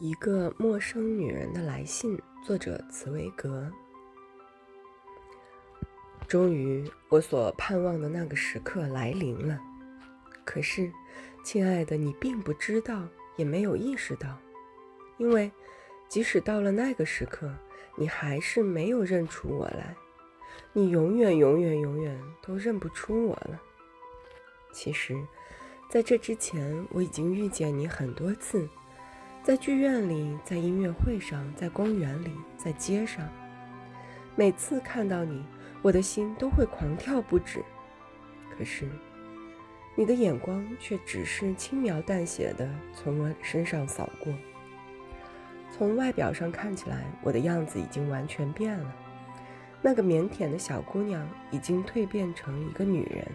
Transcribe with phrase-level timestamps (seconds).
[0.00, 3.68] 一个陌生女人的来信，作者茨维格。
[6.28, 9.58] 终于，我所盼望的那个时刻来临了。
[10.44, 10.92] 可是，
[11.42, 14.38] 亲爱的，你并不知道，也没有意识到，
[15.16, 15.50] 因为
[16.08, 17.52] 即使到了那个时刻，
[17.96, 19.96] 你还是没有认出我来。
[20.72, 23.60] 你永远、永远、永远都认不出我了。
[24.72, 25.16] 其实，
[25.90, 28.68] 在这之前，我已经遇见你很多次。
[29.48, 33.26] 在剧院里，在音乐会上，在公园里，在街上，
[34.36, 35.42] 每次看到你，
[35.80, 37.64] 我的心都会狂跳不止。
[38.50, 38.86] 可是，
[39.94, 44.34] 你的眼光却只是轻描淡写地从我身上扫过。
[45.70, 48.94] 从外表上看起来，我的样子已经完全变了。
[49.80, 53.26] 那个腼腆的小姑娘已经蜕变成一个女人，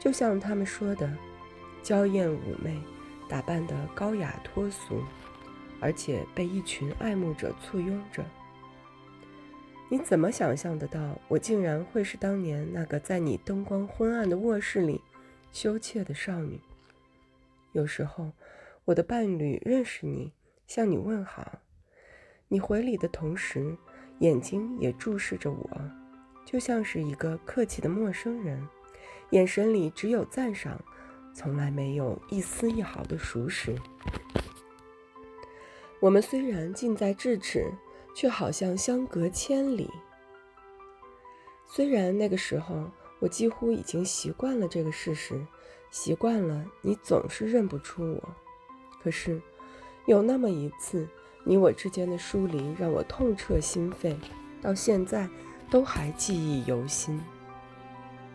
[0.00, 1.08] 就像他们说的，
[1.80, 2.76] 娇艳妩媚。
[3.28, 5.02] 打扮得高雅脱俗，
[5.80, 8.24] 而且被一群爱慕者簇拥着。
[9.88, 15.00] 你怎么想象得到，我竟然会是当年那个在你灯光昏暗的卧室里
[15.52, 16.60] 羞怯的少女？
[17.72, 18.32] 有时候，
[18.84, 20.32] 我的伴侣认识你，
[20.66, 21.60] 向你问好，
[22.48, 23.76] 你回礼的同时，
[24.18, 25.90] 眼睛也注视着我，
[26.44, 28.66] 就像是一个客气的陌生人，
[29.30, 30.82] 眼神里只有赞赏。
[31.36, 33.76] 从来没有一丝一毫的熟识。
[36.00, 37.70] 我们虽然近在咫尺，
[38.14, 39.90] 却好像相隔千里。
[41.66, 45.46] 虽然那个时候我几乎已经习惯了这个事实，
[45.90, 48.34] 习惯了你总是认不出我，
[49.02, 49.38] 可是
[50.06, 51.06] 有那么一次，
[51.44, 54.16] 你我之间的疏离让我痛彻心扉，
[54.62, 55.28] 到现在
[55.70, 57.20] 都还记忆犹新。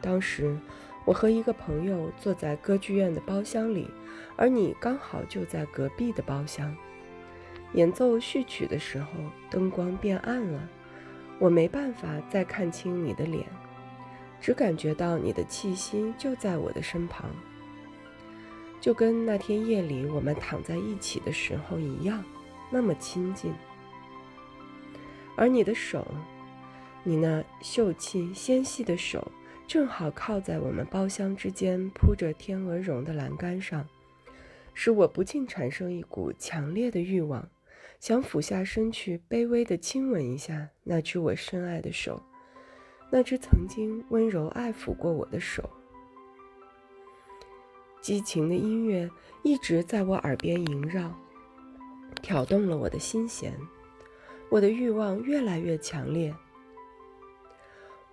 [0.00, 0.58] 当时。
[1.08, 3.88] 我和一个朋友坐在歌剧院的包厢里，
[4.36, 6.76] 而你刚好就在隔壁的包厢。
[7.72, 9.08] 演奏序曲的时候，
[9.48, 10.68] 灯光变暗了，
[11.38, 13.46] 我没办法再看清你的脸，
[14.38, 17.30] 只感觉到你的气息就在我的身旁，
[18.78, 22.22] 就跟那天夜里我们躺在一起的时候一样，
[22.70, 23.54] 那么亲近。
[25.36, 26.06] 而你的手，
[27.02, 29.26] 你那秀气纤细的手。
[29.68, 33.86] 正好靠在我们包厢之间铺着天鹅绒的栏杆上，
[34.72, 37.46] 使我不禁产生一股强烈的欲望，
[38.00, 42.22] 想俯下身去卑微地亲吻一下那只我深爱的手，
[43.10, 45.68] 那只曾经温柔爱抚过我的手。
[48.00, 49.10] 激情的音乐
[49.42, 51.14] 一直在我耳边萦绕，
[52.22, 53.52] 挑动了我的心弦，
[54.48, 56.34] 我的欲望越来越强烈。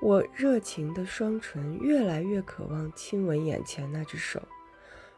[0.02, 4.42] 我热情的双唇越来越渴望亲吻眼前那只手，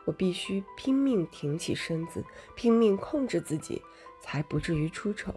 [0.05, 2.23] 我必须拼命挺起身子，
[2.55, 3.81] 拼命控制自己，
[4.21, 5.33] 才不至于出丑。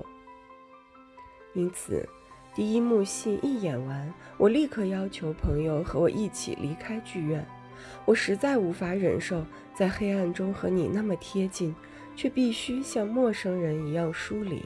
[1.55, 2.07] 因此，
[2.55, 7.45] 第一幕戏一演完，我立刻要求朋友和我一起离开剧院。
[8.05, 11.75] 我实在无法忍受在黑暗中和你那么贴近，
[12.15, 14.65] 却必须像陌生人一样疏离。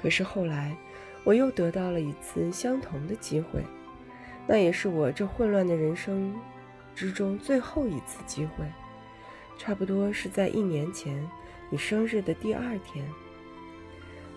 [0.00, 0.76] 可是后来。
[1.24, 3.62] 我又得到了一次相同的机会，
[4.46, 6.34] 那也是我这混乱的人生
[6.94, 8.64] 之中最后一次机会。
[9.58, 11.30] 差不多是在一年前，
[11.70, 13.04] 你生日的第二天。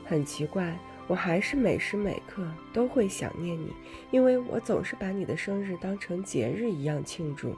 [0.05, 3.73] 很奇怪，我还是每时每刻都会想念你，
[4.11, 7.55] 因为我总是把你的生日当成节日一样庆祝。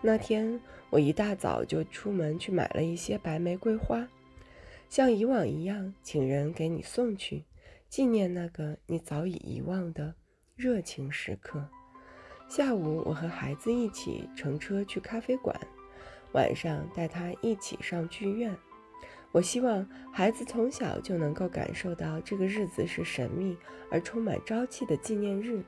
[0.00, 0.60] 那天，
[0.90, 4.08] 我一大早就出门去买了一些白玫瑰花，
[4.88, 7.44] 像以往一样，请人给你送去。
[7.88, 10.14] 纪念那个你早已遗忘的
[10.54, 11.66] 热情时刻。
[12.48, 15.58] 下午，我和孩子一起乘车去咖啡馆，
[16.32, 18.56] 晚上带他一起上剧院。
[19.32, 23.56] 我希望孩子从小就能够感受到这个日子是神秘
[23.90, 25.64] 而充满朝气的纪念日，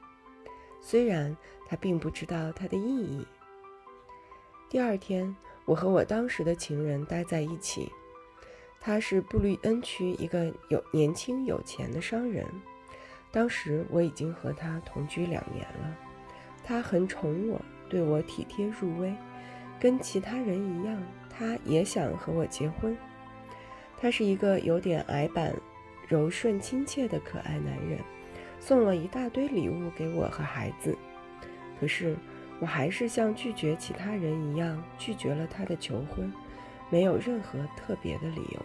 [0.81, 1.37] 虽然
[1.67, 3.27] 他并不知道它的意义。
[4.69, 7.91] 第二天，我和我当时的情人待在一起。
[8.81, 12.47] 他是布吕恩区一个有年轻有钱的商人，
[13.31, 15.97] 当时我已经和他同居两年了。
[16.65, 19.15] 他很宠我，对我体贴入微，
[19.81, 22.97] 跟其他人一样，他也想和我结婚。
[24.01, 25.55] 他是一个有点矮板、
[26.07, 27.99] 柔顺亲切的可爱男人，
[28.61, 30.97] 送了一大堆礼物给我和孩子。
[31.81, 32.17] 可是
[32.61, 36.33] 我还是像拒绝其他人一样拒绝了他的求婚。
[36.91, 38.63] 没有任何特别的理由。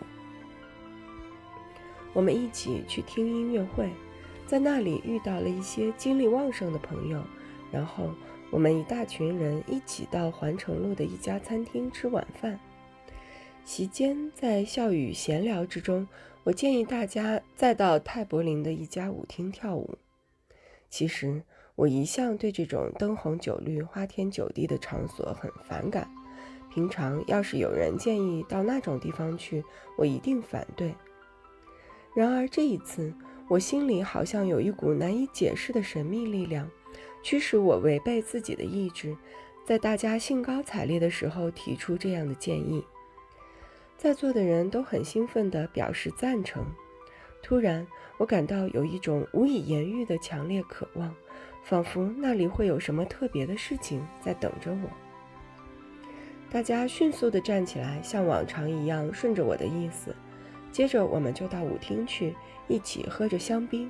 [2.13, 3.89] 我们一起去听音乐会，
[4.45, 7.23] 在那里遇到了一些精力旺盛的朋友，
[7.71, 8.13] 然后
[8.51, 12.59] 我们一大群人一起到环城路的一家餐厅吃晚饭。
[13.65, 16.07] 席间在笑语闲聊之中，
[16.43, 19.97] 我建议大家再到泰柏林的一家舞厅跳舞。
[20.89, 21.41] 其实
[21.75, 26.07] 我一向对这种灯红酒绿、花天酒地的场所很反感。
[26.73, 29.63] 平常要是有人建议到那种地方去，
[29.95, 30.95] 我一定反对。
[32.15, 33.13] 然而这一次，
[33.47, 36.67] 我心里好像有一股难以解释的神秘力量，
[37.21, 39.15] 驱使我违背自己的意志，
[39.63, 42.83] 在大家兴高采烈的时候提出这样的建议。
[43.95, 46.65] 在座的人都很兴奋地表示赞成。
[47.43, 47.85] 突然，
[48.17, 51.13] 我感到有一种无以言喻的强烈渴望，
[51.63, 55.02] 仿佛那里会有什么特别的事情在等着我。
[56.53, 60.15] 大家迅速地站起来，像往常一样顺着我的意思。
[60.71, 62.35] 接着，我们就到舞厅去，
[62.67, 63.89] 一起喝着香槟。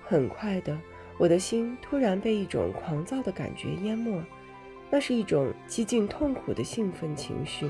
[0.00, 0.78] 很快的，
[1.18, 4.22] 我的心突然被一种狂躁的感觉淹没，
[4.90, 7.68] 那是一种几近痛苦的兴奋情绪。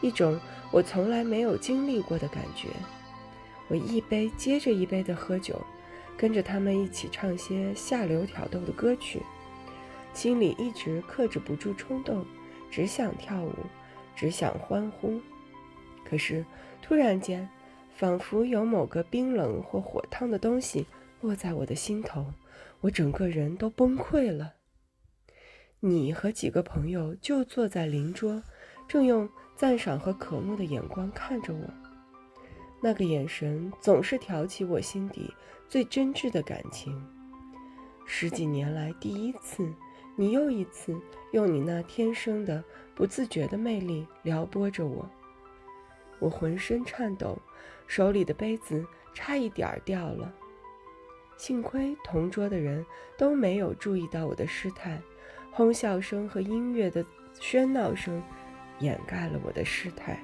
[0.00, 0.38] 一种
[0.70, 2.68] 我从来没有经历过的感觉。
[3.66, 5.60] 我一杯接着一杯地喝酒，
[6.16, 9.20] 跟着他们一起唱些下流挑逗的歌曲，
[10.14, 12.24] 心里一直克制不住冲动，
[12.70, 13.52] 只想跳舞，
[14.14, 15.20] 只想欢呼。
[16.04, 16.44] 可是
[16.80, 17.48] 突然间，
[17.96, 20.86] 仿佛有某个冰冷或火烫的东西
[21.20, 22.32] 落在我的心头，
[22.80, 24.54] 我整个人都崩溃了。
[25.80, 28.42] 你和几个朋友就坐在邻桌，
[28.88, 29.28] 正用。
[29.56, 31.68] 赞赏和渴慕的眼光看着我，
[32.82, 35.34] 那个眼神总是挑起我心底
[35.68, 36.98] 最真挚的感情。
[38.06, 39.70] 十几年来第一次，
[40.16, 40.98] 你又一次
[41.32, 42.62] 用你那天生的
[42.94, 45.08] 不自觉的魅力撩拨着我，
[46.18, 47.38] 我浑身颤抖，
[47.86, 50.34] 手里的杯子差一点儿掉了。
[51.36, 52.84] 幸亏同桌的人
[53.16, 55.00] 都没有注意到我的失态，
[55.50, 57.04] 哄笑声和音乐的
[57.38, 58.22] 喧闹声。
[58.80, 60.18] 掩盖了我的失态。